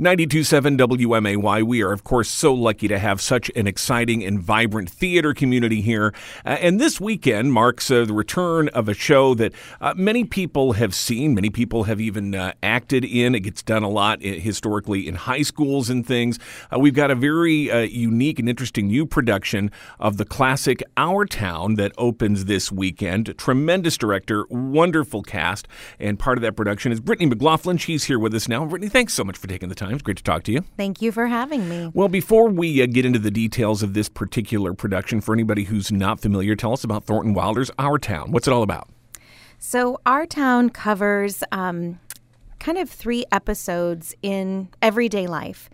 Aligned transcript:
927 0.00 0.78
WMAY. 0.78 1.62
We 1.62 1.82
are, 1.82 1.92
of 1.92 2.04
course, 2.04 2.30
so 2.30 2.54
lucky 2.54 2.88
to 2.88 2.98
have 2.98 3.20
such 3.20 3.50
an 3.54 3.66
exciting 3.66 4.24
and 4.24 4.40
vibrant 4.40 4.88
theater 4.88 5.34
community 5.34 5.82
here. 5.82 6.14
Uh, 6.42 6.56
and 6.58 6.80
this 6.80 6.98
weekend 6.98 7.52
marks 7.52 7.90
uh, 7.90 8.06
the 8.06 8.14
return 8.14 8.70
of 8.70 8.88
a 8.88 8.94
show 8.94 9.34
that 9.34 9.52
uh, 9.82 9.92
many 9.94 10.24
people 10.24 10.72
have 10.72 10.94
seen, 10.94 11.34
many 11.34 11.50
people 11.50 11.84
have 11.84 12.00
even 12.00 12.34
uh, 12.34 12.54
acted 12.62 13.04
in. 13.04 13.34
It 13.34 13.40
gets 13.40 13.62
done 13.62 13.82
a 13.82 13.90
lot 13.90 14.24
uh, 14.24 14.28
historically 14.28 15.06
in 15.06 15.16
high 15.16 15.42
schools 15.42 15.90
and 15.90 16.06
things. 16.06 16.38
Uh, 16.74 16.78
we've 16.78 16.94
got 16.94 17.10
a 17.10 17.14
very 17.14 17.68
unique 17.90 18.38
and 18.38 18.48
interesting 18.48 18.86
new 18.86 19.04
production 19.04 19.70
of 19.98 20.16
the 20.16 20.24
classic 20.24 20.82
Our 20.96 21.26
Town 21.26 21.74
that 21.74 21.92
opens 21.98 22.46
this 22.46 22.72
weekend. 22.72 23.36
Tremendous 23.36 23.98
director, 23.98 24.46
wonderful 24.48 25.22
cast, 25.22 25.68
and 25.98 26.18
part 26.18 26.38
of 26.38 26.42
that 26.42 26.56
production 26.56 26.90
is 26.90 27.02
Brittney 27.02 27.28
McLaughlin. 27.28 27.76
She's 27.76 28.04
here 28.04 28.18
with 28.18 28.34
us 28.34 28.48
now. 28.48 28.64
Brittney, 28.64 28.90
thanks 28.90 29.12
so 29.12 29.24
much 29.24 29.36
for 29.36 29.46
taking 29.46 29.68
the 29.68 29.74
time. 29.74 29.89
It's 29.94 30.02
great 30.02 30.16
to 30.18 30.22
talk 30.22 30.42
to 30.44 30.52
you. 30.52 30.64
Thank 30.76 31.02
you 31.02 31.12
for 31.12 31.26
having 31.26 31.68
me. 31.68 31.90
Well, 31.94 32.08
before 32.08 32.48
we 32.48 32.82
uh, 32.82 32.86
get 32.86 33.04
into 33.04 33.18
the 33.18 33.30
details 33.30 33.82
of 33.82 33.94
this 33.94 34.08
particular 34.08 34.72
production, 34.74 35.20
for 35.20 35.34
anybody 35.34 35.64
who's 35.64 35.90
not 35.90 36.20
familiar, 36.20 36.56
tell 36.56 36.72
us 36.72 36.84
about 36.84 37.04
Thornton 37.04 37.34
Wilder's 37.34 37.70
Our 37.78 37.98
Town. 37.98 38.32
What's 38.32 38.46
it 38.46 38.52
all 38.52 38.62
about? 38.62 38.88
So, 39.58 39.98
Our 40.06 40.26
Town 40.26 40.70
covers 40.70 41.44
um, 41.52 41.98
kind 42.58 42.78
of 42.78 42.88
three 42.88 43.24
episodes 43.32 44.14
in 44.22 44.68
everyday 44.80 45.26
life. 45.26 45.68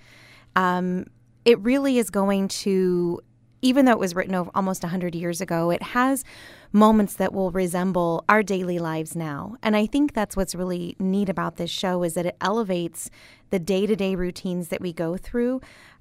Um, 0.57 1.05
it 1.45 1.61
really 1.61 1.99
is 1.99 2.11
going 2.11 2.49
to 2.49 3.21
even 3.63 3.85
though 3.85 3.93
it 3.93 3.99
was 3.99 4.15
written 4.15 4.35
over 4.35 4.51
almost 4.55 4.83
100 4.83 5.15
years 5.15 5.41
ago, 5.41 5.71
it 5.71 5.83
has 5.83 6.25
moments 6.73 7.15
that 7.15 7.33
will 7.33 7.51
resemble 7.51 8.25
our 8.29 8.43
daily 8.43 8.79
lives 8.79 9.17
now. 9.17 9.57
And 9.63 9.77
I 9.77 9.87
think 9.87 10.13
that's 10.13 10.37
what's 10.37 10.55
really 10.55 10.97
neat 10.99 11.29
about 11.29 11.57
this 11.57 11.71
show 11.71 12.03
is 12.03 12.15
that 12.15 12.27
it 12.27 12.37
elevates 12.41 13.11
the 13.51 13.59
day-to-day 13.59 14.15
routines 14.15 14.69
that 14.69 14.81
we 14.81 14.93
go 14.93 15.17
through 15.17 15.61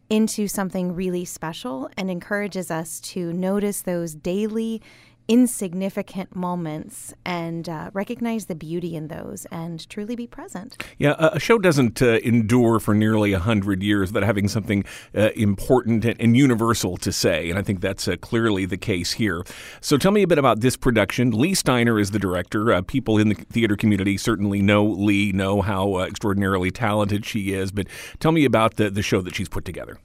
into 0.09 0.47
something 0.47 0.93
really 0.93 1.25
special 1.25 1.89
and 1.97 2.11
encourages 2.11 2.69
us 2.69 2.99
to 2.99 3.33
notice 3.33 3.81
those 3.81 4.13
daily 4.13 4.81
insignificant 5.27 6.35
moments 6.35 7.13
and 7.25 7.67
uh, 7.67 7.89
recognize 7.93 8.45
the 8.45 8.55
beauty 8.55 8.95
in 8.95 9.07
those 9.07 9.45
and 9.51 9.87
truly 9.89 10.15
be 10.15 10.27
present. 10.27 10.81
Yeah, 10.97 11.15
a 11.17 11.39
show 11.39 11.57
doesn't 11.57 12.01
uh, 12.01 12.19
endure 12.23 12.79
for 12.79 12.93
nearly 12.93 13.33
a 13.33 13.39
hundred 13.39 13.81
years 13.81 14.09
without 14.11 14.25
having 14.25 14.47
something 14.47 14.85
uh, 15.15 15.29
important 15.35 16.05
and, 16.05 16.19
and, 16.21 16.35
universal 16.37 16.97
to 16.97 17.11
say, 17.11 17.49
and 17.49 17.57
I 17.57 17.61
think 17.61 17.81
that's 17.81 18.07
uh, 18.07 18.17
clearly 18.17 18.65
the 18.65 18.77
case 18.77 19.13
here. 19.13 19.43
So, 19.81 19.97
tell 19.97 20.11
me 20.11 20.21
a 20.21 20.27
bit 20.27 20.37
about 20.37 20.59
this 20.59 20.75
production. 20.77 21.31
Lee 21.31 21.53
Steiner 21.53 21.97
is 21.97 22.11
the 22.11 22.19
director. 22.19 22.73
Uh, 22.73 22.81
people 22.81 23.17
in 23.17 23.29
the 23.29 23.35
theater 23.35 23.75
community 23.75 24.17
certainly 24.17 24.61
know 24.61 24.85
Lee, 24.85 25.31
know 25.31 25.61
how 25.61 25.95
uh, 25.95 26.05
extraordinarily 26.05 26.71
talented 26.71 27.25
she 27.25 27.53
is, 27.53 27.71
but 27.71 27.87
tell 28.19 28.31
me 28.31 28.45
about 28.45 28.75
the 28.75 28.89
the 28.89 29.01
show 29.01 29.21
that 29.21 29.35
she's 29.35 29.49
put 29.49 29.65
together. 29.65 29.97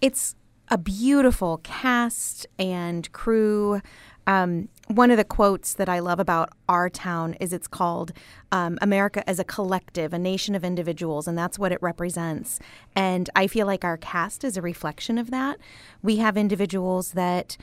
It's 0.00 0.36
a 0.70 0.78
beautiful 0.78 1.58
cast 1.58 2.46
and 2.58 3.10
crew. 3.12 3.80
Um, 4.28 4.68
one 4.88 5.10
of 5.10 5.16
the 5.16 5.24
quotes 5.24 5.72
that 5.72 5.88
I 5.88 5.98
love 6.00 6.20
about 6.20 6.50
our 6.68 6.90
town 6.90 7.34
is 7.40 7.52
it's 7.54 7.66
called 7.66 8.12
um, 8.52 8.78
America 8.82 9.28
as 9.28 9.38
a 9.38 9.44
collective, 9.44 10.12
a 10.12 10.18
nation 10.18 10.54
of 10.54 10.64
individuals, 10.64 11.26
and 11.26 11.36
that's 11.36 11.58
what 11.58 11.72
it 11.72 11.78
represents. 11.80 12.60
And 12.94 13.30
I 13.34 13.46
feel 13.46 13.66
like 13.66 13.84
our 13.84 13.96
cast 13.96 14.44
is 14.44 14.56
a 14.58 14.62
reflection 14.62 15.16
of 15.16 15.30
that. 15.30 15.58
We 16.02 16.18
have 16.18 16.36
individuals 16.36 17.12
that 17.12 17.56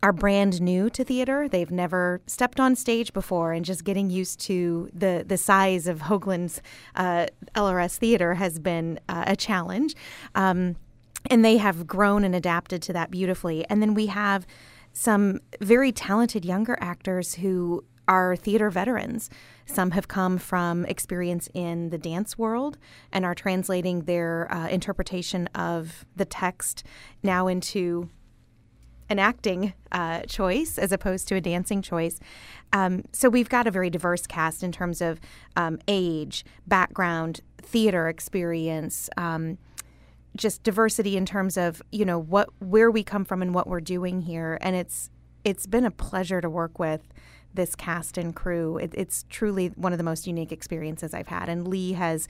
are 0.00 0.12
brand 0.12 0.60
new 0.60 0.90
to 0.90 1.04
theater. 1.04 1.48
They've 1.48 1.70
never 1.70 2.20
stepped 2.26 2.60
on 2.60 2.76
stage 2.76 3.12
before, 3.12 3.52
and 3.52 3.64
just 3.64 3.84
getting 3.84 4.08
used 4.08 4.38
to 4.42 4.90
the 4.94 5.24
the 5.26 5.36
size 5.36 5.88
of 5.88 6.02
Hoogland's 6.02 6.62
uh, 6.94 7.26
LRS 7.56 7.96
theater 7.96 8.34
has 8.34 8.60
been 8.60 9.00
uh, 9.08 9.24
a 9.26 9.36
challenge. 9.36 9.96
Um, 10.36 10.76
and 11.30 11.44
they 11.44 11.56
have 11.56 11.86
grown 11.86 12.24
and 12.24 12.34
adapted 12.34 12.82
to 12.82 12.92
that 12.92 13.10
beautifully. 13.10 13.64
And 13.70 13.80
then 13.80 13.94
we 13.94 14.06
have 14.06 14.44
some 14.92 15.40
very 15.60 15.92
talented 15.92 16.44
younger 16.44 16.76
actors 16.80 17.36
who 17.36 17.84
are 18.08 18.36
theater 18.36 18.68
veterans. 18.70 19.30
Some 19.64 19.92
have 19.92 20.08
come 20.08 20.38
from 20.38 20.84
experience 20.86 21.48
in 21.54 21.90
the 21.90 21.98
dance 21.98 22.36
world 22.36 22.76
and 23.12 23.24
are 23.24 23.34
translating 23.34 24.02
their 24.02 24.52
uh, 24.52 24.68
interpretation 24.68 25.46
of 25.54 26.04
the 26.16 26.24
text 26.24 26.84
now 27.22 27.46
into 27.46 28.10
an 29.08 29.18
acting 29.18 29.74
uh, 29.92 30.20
choice 30.22 30.78
as 30.78 30.90
opposed 30.90 31.28
to 31.28 31.36
a 31.36 31.40
dancing 31.40 31.82
choice. 31.82 32.18
Um, 32.72 33.04
so 33.12 33.28
we've 33.28 33.48
got 33.48 33.66
a 33.66 33.70
very 33.70 33.90
diverse 33.90 34.26
cast 34.26 34.62
in 34.62 34.72
terms 34.72 35.00
of 35.00 35.20
um, 35.54 35.78
age, 35.86 36.44
background, 36.66 37.40
theater 37.60 38.08
experience. 38.08 39.10
Um, 39.16 39.58
just 40.36 40.62
diversity 40.62 41.16
in 41.16 41.26
terms 41.26 41.56
of 41.56 41.82
you 41.92 42.04
know 42.04 42.18
what 42.18 42.48
where 42.58 42.90
we 42.90 43.02
come 43.02 43.24
from 43.24 43.42
and 43.42 43.54
what 43.54 43.66
we're 43.66 43.80
doing 43.80 44.22
here. 44.22 44.58
And 44.60 44.76
it's 44.76 45.10
it's 45.44 45.66
been 45.66 45.84
a 45.84 45.90
pleasure 45.90 46.40
to 46.40 46.48
work 46.48 46.78
with 46.78 47.12
this 47.54 47.74
cast 47.74 48.16
and 48.16 48.34
crew. 48.34 48.78
It, 48.78 48.94
it's 48.96 49.24
truly 49.28 49.68
one 49.68 49.92
of 49.92 49.98
the 49.98 50.04
most 50.04 50.26
unique 50.26 50.52
experiences 50.52 51.12
i've 51.12 51.28
had. 51.28 51.48
And 51.48 51.68
lee 51.68 51.92
has 51.92 52.28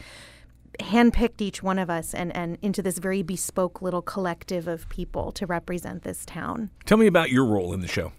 handpicked 0.80 1.40
each 1.40 1.62
one 1.62 1.78
of 1.78 1.90
us 1.90 2.14
and, 2.14 2.34
and 2.34 2.58
into 2.62 2.82
this 2.82 2.98
very 2.98 3.22
bespoke 3.22 3.82
little 3.82 4.02
collective 4.02 4.66
of 4.66 4.88
people 4.88 5.30
to 5.32 5.46
represent 5.46 6.02
this 6.02 6.24
town. 6.24 6.70
Tell 6.86 6.98
me 6.98 7.06
about 7.06 7.30
your 7.30 7.44
role 7.44 7.72
in 7.74 7.80
the 7.80 7.88
show. 7.88 8.12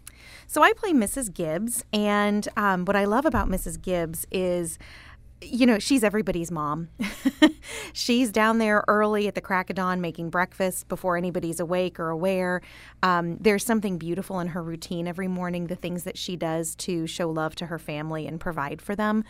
So 0.47 0.61
i 0.61 0.71
play 0.73 0.91
mrs 0.91 1.33
gibbs 1.33 1.83
and 1.91 2.47
um, 2.55 2.85
what 2.85 2.95
i 2.95 3.05
love 3.05 3.25
about 3.25 3.50
mrs 3.50 3.81
gibbs 3.81 4.25
is 4.31 4.77
you 5.45 5.65
know, 5.65 5.79
she's 5.79 6.03
everybody's 6.03 6.51
mom. 6.51 6.89
she's 7.93 8.31
down 8.31 8.57
there 8.57 8.83
early 8.87 9.27
at 9.27 9.35
the 9.35 9.41
crack 9.41 9.69
of 9.69 9.75
dawn 9.75 10.01
making 10.01 10.29
breakfast 10.29 10.87
before 10.87 11.17
anybody's 11.17 11.59
awake 11.59 11.99
or 11.99 12.09
aware. 12.09 12.61
Um, 13.01 13.37
there's 13.37 13.65
something 13.65 13.97
beautiful 13.97 14.39
in 14.39 14.47
her 14.49 14.63
routine 14.63 15.07
every 15.07 15.27
morning, 15.27 15.67
the 15.67 15.75
things 15.75 16.03
that 16.03 16.17
she 16.17 16.35
does 16.35 16.75
to 16.75 17.07
show 17.07 17.29
love 17.29 17.55
to 17.55 17.67
her 17.67 17.79
family 17.79 18.27
and 18.27 18.39
provide 18.39 18.81
for 18.81 18.95
them. 18.95 19.23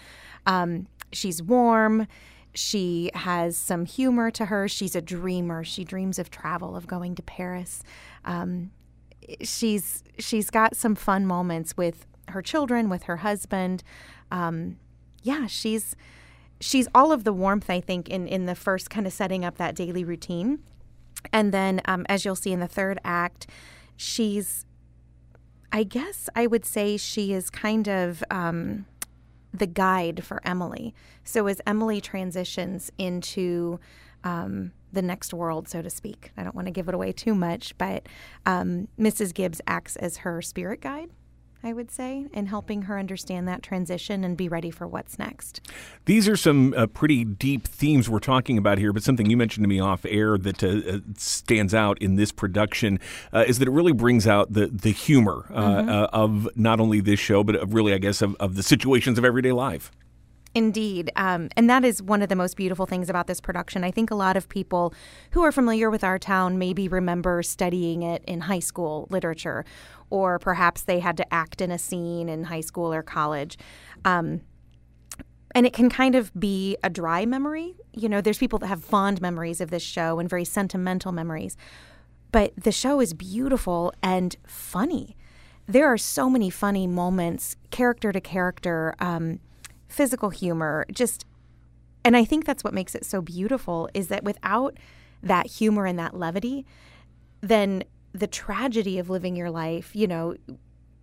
Um, 0.45 0.87
she's 1.11 1.41
warm. 1.41 2.07
She 2.53 3.09
has 3.13 3.57
some 3.57 3.85
humor 3.85 4.29
to 4.31 4.45
her. 4.45 4.67
She's 4.67 4.95
a 4.95 5.01
dreamer. 5.01 5.63
She 5.63 5.83
dreams 5.83 6.19
of 6.19 6.29
travel, 6.29 6.75
of 6.75 6.87
going 6.87 7.15
to 7.15 7.23
Paris. 7.23 7.83
Um, 8.25 8.71
she's 9.41 10.03
she's 10.19 10.49
got 10.49 10.75
some 10.75 10.95
fun 10.95 11.25
moments 11.25 11.75
with 11.77 12.05
her 12.29 12.41
children, 12.41 12.89
with 12.89 13.03
her 13.03 13.17
husband. 13.17 13.83
Um, 14.31 14.77
yeah, 15.23 15.47
she's 15.47 15.95
she's 16.59 16.87
all 16.93 17.11
of 17.11 17.23
the 17.23 17.33
warmth 17.33 17.69
I 17.69 17.81
think 17.81 18.09
in 18.09 18.27
in 18.27 18.45
the 18.45 18.55
first 18.55 18.89
kind 18.89 19.07
of 19.07 19.13
setting 19.13 19.43
up 19.43 19.57
that 19.57 19.75
daily 19.75 20.03
routine, 20.03 20.59
and 21.31 21.51
then 21.51 21.81
um, 21.85 22.05
as 22.09 22.25
you'll 22.25 22.35
see 22.35 22.51
in 22.51 22.59
the 22.59 22.67
third 22.67 22.99
act, 23.03 23.47
she's 23.95 24.65
I 25.71 25.83
guess 25.83 26.29
I 26.35 26.45
would 26.45 26.65
say 26.65 26.97
she 26.97 27.33
is 27.33 27.49
kind 27.49 27.89
of 27.89 28.23
um, 28.29 28.85
the 29.53 29.65
guide 29.65 30.23
for 30.23 30.39
Emily. 30.45 30.93
So 31.23 31.47
as 31.47 31.61
Emily 31.65 31.99
transitions 31.99 32.91
into 32.97 33.79
um, 34.23 34.71
the 34.91 35.01
next 35.01 35.33
world, 35.33 35.67
so 35.67 35.81
to 35.81 35.89
speak, 35.89 36.31
I 36.37 36.43
don't 36.43 36.55
want 36.55 36.67
to 36.67 36.71
give 36.71 36.87
it 36.87 36.93
away 36.93 37.11
too 37.11 37.33
much, 37.33 37.75
but 37.77 38.07
um, 38.45 38.87
Mrs. 38.99 39.33
Gibbs 39.33 39.61
acts 39.65 39.95
as 39.95 40.17
her 40.17 40.41
spirit 40.41 40.81
guide. 40.81 41.09
I 41.65 41.71
would 41.71 41.91
say, 41.91 42.27
in 42.33 42.47
helping 42.47 42.83
her 42.83 42.99
understand 42.99 43.47
that 43.47 43.63
transition 43.63 44.25
and 44.25 44.35
be 44.35 44.49
ready 44.49 44.69
for 44.69 44.85
what's 44.85 45.17
next. 45.17 45.61
These 46.05 46.27
are 46.27 46.35
some 46.35 46.73
uh, 46.75 46.87
pretty 46.87 47.23
deep 47.23 47.65
themes 47.65 48.09
we're 48.09 48.19
talking 48.19 48.57
about 48.57 48.79
here, 48.79 48.91
but 48.91 49.01
something 49.01 49.29
you 49.29 49.37
mentioned 49.37 49.63
to 49.63 49.69
me 49.69 49.79
off 49.79 50.05
air 50.05 50.37
that 50.37 50.61
uh, 50.61 50.67
uh 50.67 50.99
stands 51.17 51.73
out 51.73 51.97
in 51.99 52.15
this 52.15 52.33
production 52.33 52.99
uh, 53.31 53.45
is 53.47 53.59
that 53.59 53.69
it 53.69 53.71
really 53.71 53.93
brings 53.93 54.27
out 54.27 54.51
the, 54.51 54.67
the 54.67 54.91
humor 54.91 55.45
uh, 55.53 55.63
mm-hmm. 55.63 55.89
Uh, 55.89 56.07
of 56.11 56.49
not 56.55 56.79
only 56.79 56.99
this 56.99 57.19
show, 57.19 57.43
but 57.43 57.55
of 57.55 57.73
really, 57.73 57.93
I 57.93 57.97
guess, 57.97 58.21
of, 58.21 58.35
of 58.39 58.55
the 58.55 58.63
situations 58.63 59.17
of 59.17 59.25
everyday 59.25 59.51
life. 59.51 59.91
Indeed. 60.55 61.11
Um, 61.15 61.49
and 61.57 61.67
that 61.69 61.83
is 61.83 62.01
one 62.01 62.21
of 62.21 62.29
the 62.29 62.35
most 62.35 62.55
beautiful 62.55 62.85
things 62.85 63.09
about 63.09 63.25
this 63.25 63.41
production. 63.41 63.83
I 63.83 63.89
think 63.89 64.11
a 64.11 64.15
lot 64.15 64.37
of 64.37 64.47
people 64.49 64.93
who 65.31 65.41
are 65.43 65.51
familiar 65.51 65.89
with 65.89 66.03
our 66.03 66.19
town 66.19 66.59
maybe 66.59 66.87
remember 66.87 67.41
studying 67.41 68.03
it 68.03 68.23
in 68.27 68.41
high 68.41 68.59
school 68.59 69.07
literature, 69.09 69.65
or 70.11 70.37
perhaps 70.37 70.83
they 70.83 70.99
had 70.99 71.17
to 71.17 71.33
act 71.33 71.59
in 71.59 71.71
a 71.71 71.79
scene 71.79 72.29
in 72.29 72.45
high 72.45 72.61
school 72.61 72.93
or 72.93 73.01
college. 73.01 73.57
Um, 74.05 74.41
and 75.55 75.65
it 75.65 75.73
can 75.73 75.89
kind 75.89 76.13
of 76.15 76.31
be 76.39 76.77
a 76.83 76.89
dry 76.89 77.25
memory. 77.25 77.75
You 77.91 78.09
know, 78.09 78.21
there's 78.21 78.37
people 78.37 78.59
that 78.59 78.67
have 78.67 78.83
fond 78.83 79.21
memories 79.21 79.59
of 79.59 79.71
this 79.71 79.83
show 79.83 80.19
and 80.19 80.29
very 80.29 80.45
sentimental 80.45 81.11
memories. 81.11 81.57
But 82.31 82.53
the 82.55 82.71
show 82.71 82.99
is 82.99 83.13
beautiful 83.13 83.93
and 84.01 84.35
funny. 84.47 85.15
There 85.67 85.85
are 85.87 85.97
so 85.97 86.29
many 86.29 86.49
funny 86.49 86.87
moments, 86.87 87.55
character 87.71 88.11
to 88.11 88.19
character. 88.19 88.95
Um, 88.99 89.39
physical 89.93 90.29
humor, 90.31 90.85
just 90.91 91.25
and 92.05 92.17
I 92.17 92.25
think 92.25 92.45
that's 92.45 92.63
what 92.63 92.73
makes 92.73 92.95
it 92.95 93.05
so 93.05 93.21
beautiful 93.21 93.89
is 93.93 94.07
that 94.07 94.23
without 94.23 94.73
that 95.21 95.45
humor 95.47 95.85
and 95.85 95.97
that 95.99 96.13
levity, 96.23 96.65
then 97.41 97.83
the 98.11 98.27
tragedy 98.27 98.99
of 98.99 99.09
living 99.09 99.35
your 99.35 99.51
life, 99.51 99.95
you 99.95 100.07
know, 100.07 100.35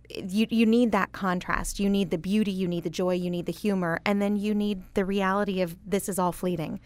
you 0.09 0.45
you 0.49 0.65
need 0.65 0.91
that 0.91 1.11
contrast. 1.13 1.79
You 1.79 1.89
need 1.89 2.09
the 2.11 2.17
beauty, 2.17 2.51
you 2.51 2.67
need 2.67 2.83
the 2.83 2.89
joy, 3.01 3.15
you 3.15 3.29
need 3.29 3.45
the 3.45 3.59
humor, 3.63 3.99
and 4.05 4.21
then 4.21 4.35
you 4.35 4.53
need 4.53 4.83
the 4.93 5.05
reality 5.05 5.61
of 5.61 5.75
this 5.85 6.09
is 6.09 6.19
all 6.19 6.33
fleeting. 6.33 6.79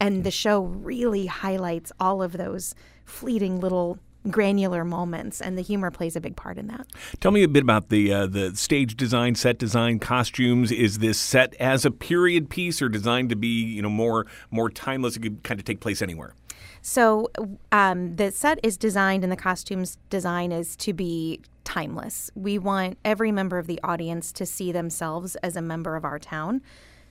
and 0.00 0.24
the 0.24 0.30
show 0.30 0.60
really 0.62 1.26
highlights 1.26 1.92
all 1.98 2.22
of 2.22 2.32
those 2.32 2.74
fleeting 3.04 3.58
little 3.60 3.98
granular 4.30 4.84
moments, 4.84 5.40
and 5.40 5.56
the 5.56 5.62
humor 5.62 5.90
plays 5.90 6.16
a 6.16 6.20
big 6.20 6.36
part 6.36 6.58
in 6.58 6.66
that. 6.68 6.86
Tell 7.20 7.30
me 7.30 7.42
a 7.42 7.48
bit 7.48 7.62
about 7.62 7.88
the 7.88 8.12
uh, 8.12 8.26
the 8.26 8.54
stage 8.56 8.96
design, 8.96 9.34
set 9.34 9.58
design, 9.58 9.98
costumes. 9.98 10.72
Is 10.72 10.98
this 10.98 11.18
set 11.18 11.54
as 11.54 11.84
a 11.84 11.90
period 11.90 12.50
piece, 12.50 12.82
or 12.82 12.88
designed 12.88 13.30
to 13.30 13.36
be 13.36 13.48
you 13.48 13.82
know 13.82 13.90
more 13.90 14.26
more 14.50 14.70
timeless? 14.70 15.16
It 15.16 15.20
could 15.20 15.42
kind 15.42 15.60
of 15.60 15.64
take 15.64 15.80
place 15.80 16.02
anywhere. 16.02 16.34
So 16.82 17.30
um, 17.72 18.16
the 18.16 18.30
set 18.30 18.60
is 18.62 18.76
designed, 18.76 19.22
and 19.22 19.32
the 19.32 19.36
costumes 19.36 19.98
design 20.10 20.52
is 20.52 20.76
to 20.76 20.92
be 20.92 21.40
timeless. 21.64 22.30
We 22.34 22.58
want 22.58 22.98
every 23.04 23.30
member 23.30 23.58
of 23.58 23.66
the 23.66 23.78
audience 23.82 24.32
to 24.32 24.46
see 24.46 24.72
themselves 24.72 25.36
as 25.36 25.54
a 25.54 25.62
member 25.62 25.96
of 25.96 26.04
our 26.04 26.18
town. 26.18 26.62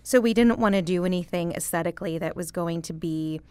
So 0.02 0.20
we 0.20 0.34
didn't 0.34 0.58
want 0.58 0.74
to 0.74 0.82
do 0.82 1.06
anything 1.06 1.52
aesthetically 1.52 2.18
that 2.18 2.36
was 2.36 2.50
going 2.50 2.82
to 2.84 2.94
be 2.94 3.42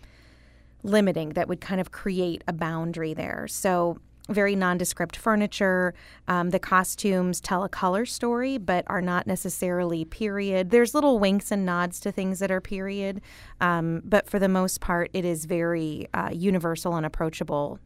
limiting 0.83 1.31
that 1.31 1.49
would 1.49 1.61
kind 1.61 1.81
of 1.81 1.91
create 1.91 2.43
a 2.47 2.53
boundary 2.53 3.15
there. 3.15 3.47
So 3.49 3.99
very 4.29 4.57
nondescript 4.57 5.17
furniture. 5.17 5.95
Um, 6.27 6.51
the 6.51 6.59
costumes 6.59 7.41
tell 7.41 7.65
a 7.65 7.69
color 7.69 8.05
story, 8.05 8.59
but 8.59 8.85
are 8.89 9.01
not 9.01 9.27
necessarily 9.27 10.05
period. 10.05 10.71
There's 10.71 10.95
little 10.95 11.19
winks 11.19 11.51
and 11.51 11.65
nods 11.65 12.01
to 12.01 12.13
things 12.13 12.39
that 12.41 12.51
are 12.51 12.61
period, 12.61 13.21
um, 13.61 14.03
but 14.05 14.29
for 14.29 14.39
the 14.39 14.49
most 14.49 14.81
part, 14.81 15.11
it 15.13 15.25
is 15.25 15.45
very 15.45 16.09
uh, 16.13 16.31
universal 16.33 16.97
and 16.97 17.07
approachable 17.07 17.79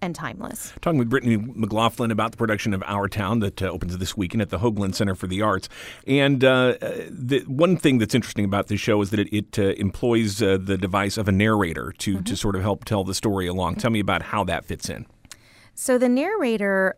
and 0.00 0.14
timeless. 0.14 0.72
Talking 0.80 0.98
with 0.98 1.10
Brittney 1.10 1.54
McLaughlin 1.54 2.10
about 2.10 2.30
the 2.30 2.36
production 2.36 2.74
of 2.74 2.82
Our 2.86 3.08
Town 3.08 3.40
that 3.40 3.62
uh, 3.62 3.66
opens 3.66 3.96
this 3.98 4.16
weekend 4.16 4.42
at 4.42 4.50
the 4.50 4.58
Hoogland 4.58 4.94
Center 4.94 5.14
for 5.14 5.26
the 5.26 5.42
Arts. 5.42 5.68
And 6.06 6.44
uh, 6.44 6.74
the 7.10 7.44
one 7.46 7.76
thing 7.76 7.98
that's 7.98 8.14
interesting 8.14 8.44
about 8.44 8.68
this 8.68 8.80
show 8.80 9.00
is 9.02 9.10
that 9.10 9.20
it, 9.20 9.32
it 9.32 9.58
uh, 9.58 9.74
employs 9.80 10.42
uh, 10.42 10.58
the 10.60 10.78
device 10.78 11.16
of 11.16 11.28
a 11.28 11.32
narrator 11.32 11.92
to, 11.98 12.14
mm-hmm. 12.14 12.24
to 12.24 12.36
sort 12.36 12.56
of 12.56 12.62
help 12.62 12.84
tell 12.84 13.04
the 13.04 13.14
story 13.14 13.46
along. 13.46 13.72
Mm-hmm. 13.72 13.80
Tell 13.80 13.90
me 13.90 14.00
about 14.00 14.22
how 14.22 14.44
that 14.44 14.64
fits 14.64 14.88
in. 14.88 15.06
So 15.74 15.98
the 15.98 16.08
narrator 16.08 16.96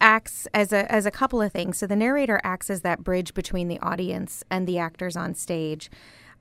acts 0.00 0.46
as 0.52 0.72
a 0.72 0.90
as 0.92 1.06
a 1.06 1.10
couple 1.10 1.40
of 1.40 1.52
things. 1.52 1.78
So 1.78 1.86
the 1.86 1.96
narrator 1.96 2.40
acts 2.44 2.68
as 2.68 2.82
that 2.82 3.02
bridge 3.02 3.32
between 3.34 3.68
the 3.68 3.78
audience 3.80 4.44
and 4.50 4.66
the 4.66 4.78
actors 4.78 5.16
on 5.16 5.34
stage 5.34 5.90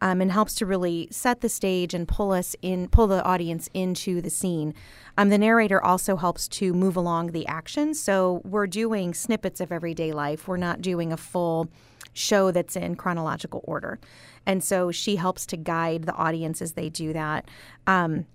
um, 0.02 0.22
and 0.22 0.32
helps 0.32 0.56
to 0.56 0.66
really 0.66 1.08
set 1.12 1.42
the 1.42 1.50
stage 1.50 1.94
and 1.94 2.08
pull 2.08 2.32
us 2.32 2.56
in, 2.62 2.88
pull 2.90 3.08
the 3.08 3.24
audience 3.24 3.70
into 3.74 4.22
the 4.22 4.30
scene. 4.30 4.74
Um, 5.18 5.30
the 5.30 5.38
narrator 5.38 5.84
also 5.84 6.16
helps 6.16 6.48
to 6.50 6.74
move 6.74 6.96
along 6.96 7.32
the 7.32 7.48
action. 7.48 7.94
So 7.94 8.42
we're 8.44 8.68
doing 8.68 9.14
snippets 9.14 9.62
of 9.62 9.72
everyday 9.72 10.12
life. 10.12 10.48
We're 10.48 10.58
not 10.58 10.82
doing 10.82 11.12
a 11.12 11.18
full 11.18 11.70
show 12.14 12.52
that's 12.52 12.76
in 12.76 12.96
chronological 12.96 13.62
order. 13.64 14.00
And 14.46 14.64
so 14.64 14.92
she 14.92 15.16
helps 15.16 15.46
to 15.48 15.58
guide 15.58 16.04
the 16.04 16.14
audience 16.14 16.62
as 16.62 16.74
they 16.74 16.90
do 16.90 17.14
that. 17.14 17.50
Um, 17.88 18.26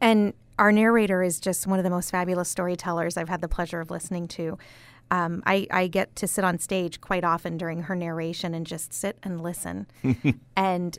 and 0.00 0.34
our 0.58 0.72
narrator 0.72 1.22
is 1.22 1.38
just 1.38 1.66
one 1.66 1.78
of 1.78 1.84
the 1.84 1.90
most 1.90 2.10
fabulous 2.10 2.48
storytellers 2.48 3.16
I've 3.16 3.28
had 3.28 3.40
the 3.40 3.48
pleasure 3.48 3.80
of 3.80 3.90
listening 3.90 4.26
to 4.28 4.58
um, 5.10 5.42
I, 5.46 5.66
I 5.70 5.86
get 5.86 6.14
to 6.16 6.26
sit 6.26 6.44
on 6.44 6.58
stage 6.58 7.00
quite 7.00 7.24
often 7.24 7.56
during 7.56 7.82
her 7.82 7.96
narration 7.96 8.54
and 8.54 8.66
just 8.66 8.92
sit 8.92 9.18
and 9.22 9.40
listen 9.40 9.86
and 10.56 10.98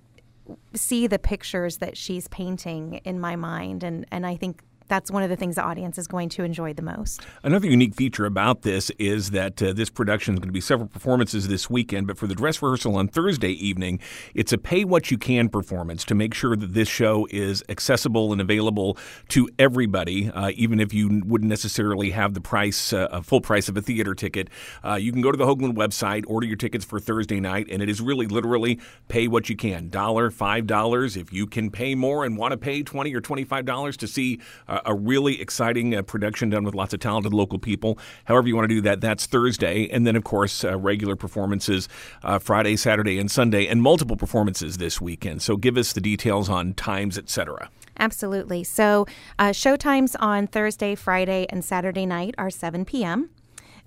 see 0.74 1.08
the 1.08 1.20
pictures 1.20 1.78
that 1.78 1.96
she's 1.98 2.28
painting 2.28 3.02
in 3.04 3.20
my 3.20 3.36
mind. 3.36 3.84
And, 3.84 4.06
and 4.12 4.26
I 4.26 4.36
think 4.36 4.64
that's 4.90 5.10
one 5.10 5.24
of 5.24 5.30
the 5.30 5.36
things 5.36 5.56
the 5.56 5.64
audience 5.64 5.98
is 5.98 6.08
going 6.08 6.28
to 6.30 6.44
enjoy 6.44 6.74
the 6.74 6.82
most. 6.82 7.22
Another 7.44 7.68
unique 7.68 7.96
feature 7.96 8.26
about 8.26 8.64
this 8.64 8.90
is 9.00 9.32
that 9.32 9.64
uh, 9.64 9.72
this 9.72 9.90
production 9.90 10.34
is 10.34 10.40
going 10.40 10.50
to 10.50 10.54
be 10.54 10.60
several 10.62 10.90
performances 10.90 11.48
this 11.48 11.70
weekend, 11.70 12.08
but 12.08 12.18
for 12.18 12.28
the 12.28 12.36
dress 12.36 12.62
rehearsal 12.62 12.98
on 12.98 13.08
Thursday 13.08 13.52
evening, 13.52 14.00
it's 14.34 14.52
a 14.52 14.58
pay 14.58 14.84
what 14.84 15.12
you 15.12 15.18
can 15.18 15.48
performance 15.48 16.04
to 16.04 16.16
make 16.16 16.34
sure 16.34 16.56
that 16.56 16.74
this 16.74 16.90
show 16.90 17.28
is 17.32 17.64
accessible 17.70 18.32
and 18.32 18.42
available 18.42 18.98
to 19.30 19.48
everybody, 19.58 20.30
uh, 20.32 20.52
even 20.56 20.80
if 20.80 20.94
you 20.94 21.22
wouldn't 21.26 21.50
necessarily 21.50 22.10
have 22.10 22.34
the 22.34 22.42
price, 22.42 22.92
uh, 22.92 23.22
full 23.22 23.42
price 23.42 23.70
of 23.70 23.78
a 23.78 23.82
theater 23.82 24.16
ticket. 24.16 24.50
Uh, 24.84 24.96
you 24.96 25.12
can 25.12 25.22
go 25.22 25.32
to 25.32 25.38
the 25.38 25.46
Hoogland 25.46 25.76
website, 25.76 26.24
order 26.28 26.48
your 26.48 26.58
tickets 26.58 26.84
for 26.84 27.00
Thursday 27.00 27.40
night, 27.40 27.68
and 27.70 27.82
it 27.82 27.90
is 27.90 28.02
really 28.02 28.26
literally 28.26 28.80
pay 29.08 29.28
what 29.28 29.50
you 29.50 29.56
can. 29.56 29.90
Dollar, 29.90 30.32
five 30.32 30.66
dollars. 30.66 31.16
If 31.16 31.32
you 31.32 31.46
can 31.46 31.70
pay 31.70 31.94
more 31.94 32.26
and 32.26 32.38
want 32.38 32.52
to 32.54 32.58
pay 32.58 32.82
twenty 32.82 33.14
or 33.14 33.22
twenty-five 33.22 33.66
dollars 33.66 33.96
to 33.98 34.08
see 34.08 34.40
a 34.86 34.94
really 34.94 35.42
exciting 35.42 35.96
uh, 35.96 36.02
production 36.02 36.50
done 36.50 36.64
with 36.64 36.76
lots 36.76 36.94
of 36.94 37.00
talented 37.00 37.34
local 37.34 37.60
people. 37.60 37.98
However, 38.26 38.48
you 38.48 38.56
want 38.56 38.70
to 38.70 38.76
do 38.76 38.82
that, 38.82 39.02
that's 39.02 39.26
Thursday. 39.26 39.88
And 39.90 40.06
then, 40.06 40.16
of 40.16 40.24
course, 40.24 40.64
uh, 40.64 40.78
regular 40.78 41.16
performances 41.16 41.88
uh, 42.24 42.40
Friday, 42.40 42.76
Saturday, 42.76 43.20
and 43.20 43.30
Sunday, 43.30 43.68
and 43.68 43.82
multiple 43.82 44.18
performances 44.18 44.78
this 44.78 45.00
weekend. 45.02 45.42
So 45.42 45.58
give 45.58 45.78
us 45.78 45.94
the 45.94 46.02
details 46.02 46.50
on 46.50 46.74
times, 46.74 47.18
etc. 47.18 47.70
Absolutely. 47.98 48.64
So, 48.64 49.06
uh, 49.38 49.52
show 49.52 49.76
times 49.76 50.16
on 50.16 50.48
Thursday, 50.48 50.96
Friday, 50.96 51.46
and 51.50 51.64
Saturday 51.64 52.06
night 52.06 52.34
are 52.38 52.50
7 52.50 52.86
p.m. 52.86 53.30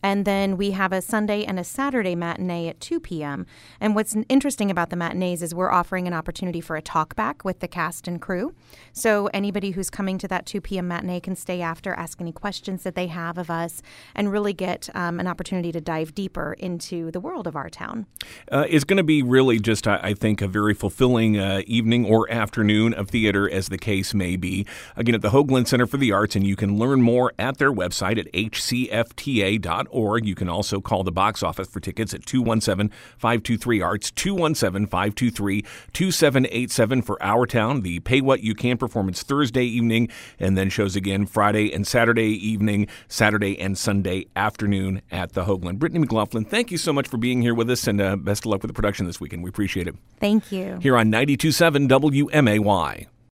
And 0.02 0.24
then 0.24 0.56
we 0.56 0.72
have 0.72 0.92
a 0.92 1.00
Sunday 1.00 1.44
and 1.44 1.58
a 1.60 1.64
Saturday 1.64 2.14
matinee 2.14 2.68
at 2.68 2.80
2 2.80 2.98
p.m. 2.98 3.46
And 3.80 3.94
what's 3.94 4.16
interesting 4.28 4.70
about 4.70 4.90
the 4.90 4.96
matinees 4.96 5.42
is 5.42 5.54
we're 5.54 5.70
offering 5.70 6.08
an 6.08 6.14
opportunity 6.14 6.60
for 6.60 6.76
a 6.76 6.82
talkback 6.82 7.44
with 7.44 7.60
the 7.60 7.68
cast 7.68 8.08
and 8.08 8.20
crew. 8.20 8.54
So 8.92 9.28
anybody 9.28 9.70
who's 9.70 9.90
coming 9.90 10.18
to 10.18 10.28
that 10.28 10.44
2 10.46 10.60
p.m. 10.60 10.88
matinee 10.88 11.20
can 11.20 11.36
stay 11.36 11.60
after, 11.60 11.94
ask 11.94 12.20
any 12.20 12.32
questions 12.32 12.82
that 12.82 12.94
they 12.94 13.06
have 13.06 13.38
of 13.38 13.48
us, 13.50 13.80
and 14.14 14.32
really 14.32 14.52
get 14.52 14.88
um, 14.94 15.20
an 15.20 15.28
opportunity 15.28 15.70
to 15.72 15.80
dive 15.80 16.14
deeper 16.14 16.54
into 16.54 17.10
the 17.12 17.20
world 17.20 17.46
of 17.46 17.54
our 17.54 17.70
town. 17.70 18.06
Uh, 18.50 18.66
it's 18.68 18.84
going 18.84 18.96
to 18.96 19.04
be 19.04 19.22
really 19.22 19.60
just, 19.60 19.86
I 19.86 20.14
think, 20.14 20.42
a 20.42 20.48
very 20.48 20.74
fulfilling 20.74 21.38
uh, 21.38 21.62
evening 21.66 22.06
or 22.06 22.30
afternoon 22.30 22.92
of 22.94 23.10
theater, 23.10 23.48
as 23.48 23.68
the 23.68 23.78
case 23.78 24.14
may 24.14 24.36
be. 24.36 24.66
Again, 24.96 25.14
at 25.14 25.22
the 25.22 25.30
Hoogland 25.30 25.68
Center 25.68 25.86
for 25.86 25.96
the 25.96 26.10
Arts, 26.10 26.34
and 26.34 26.46
you 26.46 26.56
can 26.56 26.76
learn 26.76 27.02
more 27.02 27.32
at 27.38 27.58
their 27.58 27.72
website 27.72 28.18
at 28.18 28.30
hcfta.org 28.32 29.91
org. 29.92 30.26
You 30.26 30.34
can 30.34 30.48
also 30.48 30.80
call 30.80 31.04
the 31.04 31.12
box 31.12 31.42
office 31.42 31.68
for 31.68 31.80
tickets 31.80 32.14
at 32.14 32.26
217 32.26 32.90
523 33.18 33.80
Arts, 33.80 34.10
217 34.10 34.86
523 34.86 35.62
2787 35.92 37.02
for 37.02 37.22
Our 37.22 37.46
Town. 37.46 37.82
The 37.82 38.00
Pay 38.00 38.20
What 38.20 38.42
You 38.42 38.54
Can 38.54 38.76
performance 38.76 39.22
Thursday 39.22 39.64
evening, 39.64 40.08
and 40.38 40.56
then 40.56 40.70
shows 40.70 40.96
again 40.96 41.26
Friday 41.26 41.72
and 41.72 41.86
Saturday 41.86 42.30
evening, 42.46 42.88
Saturday 43.08 43.58
and 43.60 43.76
Sunday 43.76 44.26
afternoon 44.34 45.02
at 45.10 45.32
the 45.32 45.44
Hoogland. 45.44 45.78
Brittney 45.78 45.98
McLaughlin, 45.98 46.44
thank 46.44 46.70
you 46.70 46.78
so 46.78 46.92
much 46.92 47.08
for 47.08 47.16
being 47.16 47.42
here 47.42 47.54
with 47.54 47.70
us, 47.70 47.86
and 47.86 48.00
uh, 48.00 48.16
best 48.16 48.42
of 48.42 48.46
luck 48.46 48.62
with 48.62 48.68
the 48.68 48.74
production 48.74 49.06
this 49.06 49.20
weekend. 49.20 49.42
We 49.42 49.50
appreciate 49.50 49.86
it. 49.86 49.94
Thank 50.20 50.52
you. 50.52 50.78
Here 50.80 50.96
on 50.96 51.10
927 51.10 51.88
WMAY. 51.88 53.06